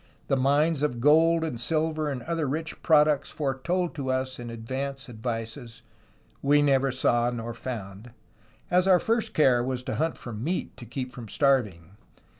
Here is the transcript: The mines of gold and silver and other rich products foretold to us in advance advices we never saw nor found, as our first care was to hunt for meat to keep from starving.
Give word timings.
The 0.29 0.35
mines 0.35 0.81
of 0.81 0.99
gold 0.99 1.43
and 1.43 1.59
silver 1.59 2.09
and 2.09 2.23
other 2.23 2.47
rich 2.47 2.81
products 2.81 3.29
foretold 3.29 3.93
to 3.93 4.09
us 4.09 4.39
in 4.39 4.49
advance 4.49 5.07
advices 5.07 5.83
we 6.41 6.63
never 6.63 6.91
saw 6.91 7.29
nor 7.29 7.53
found, 7.53 8.09
as 8.71 8.87
our 8.87 8.99
first 8.99 9.35
care 9.35 9.63
was 9.63 9.83
to 9.83 9.97
hunt 9.97 10.17
for 10.17 10.33
meat 10.33 10.75
to 10.77 10.87
keep 10.87 11.13
from 11.13 11.29
starving. 11.29 11.97